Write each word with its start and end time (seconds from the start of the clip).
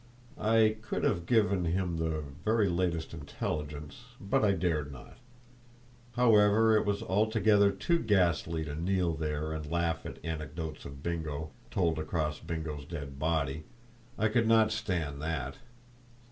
I 0.39 0.77
could 0.81 1.03
have 1.03 1.27
given 1.27 1.63
him 1.65 1.97
the 1.97 2.23
very 2.43 2.67
latest 2.67 3.13
intelligence, 3.13 4.05
but 4.19 4.43
I 4.43 4.53
dared 4.53 4.91
not. 4.91 5.19
However, 6.15 6.75
it 6.75 6.87
was 6.87 7.03
altogether 7.03 7.71
too 7.71 7.99
ghastly 7.99 8.65
to 8.65 8.73
kneel 8.73 9.13
there 9.13 9.51
and 9.53 9.63
laugh 9.71 10.03
at 10.07 10.17
anecdotes 10.25 10.85
of 10.85 11.03
Bingo 11.03 11.51
told 11.69 11.99
across 11.99 12.39
Bingo's 12.39 12.85
dead 12.85 13.19
body; 13.19 13.65
I 14.17 14.27
could 14.29 14.47
not 14.47 14.71
stand 14.71 15.21
that. 15.21 15.57